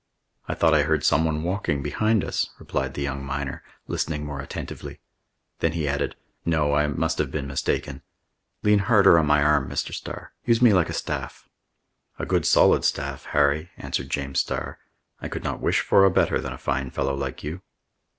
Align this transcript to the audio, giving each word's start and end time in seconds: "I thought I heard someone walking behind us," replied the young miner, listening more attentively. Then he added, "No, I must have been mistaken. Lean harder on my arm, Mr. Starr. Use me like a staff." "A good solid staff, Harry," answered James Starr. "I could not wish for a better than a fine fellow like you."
"I 0.47 0.55
thought 0.55 0.73
I 0.73 0.81
heard 0.81 1.03
someone 1.03 1.43
walking 1.43 1.83
behind 1.83 2.23
us," 2.25 2.49
replied 2.57 2.95
the 2.95 3.03
young 3.03 3.23
miner, 3.23 3.61
listening 3.85 4.25
more 4.25 4.39
attentively. 4.39 4.99
Then 5.59 5.73
he 5.73 5.87
added, 5.87 6.15
"No, 6.43 6.73
I 6.73 6.87
must 6.87 7.19
have 7.19 7.29
been 7.29 7.45
mistaken. 7.45 8.01
Lean 8.63 8.79
harder 8.79 9.19
on 9.19 9.27
my 9.27 9.43
arm, 9.43 9.69
Mr. 9.69 9.93
Starr. 9.93 10.33
Use 10.43 10.59
me 10.59 10.73
like 10.73 10.89
a 10.89 10.93
staff." 10.93 11.47
"A 12.17 12.25
good 12.25 12.47
solid 12.47 12.83
staff, 12.83 13.25
Harry," 13.25 13.69
answered 13.77 14.09
James 14.09 14.39
Starr. 14.39 14.79
"I 15.21 15.27
could 15.27 15.43
not 15.43 15.61
wish 15.61 15.81
for 15.81 16.03
a 16.03 16.09
better 16.09 16.41
than 16.41 16.51
a 16.53 16.57
fine 16.57 16.89
fellow 16.89 17.13
like 17.13 17.43
you." 17.43 17.61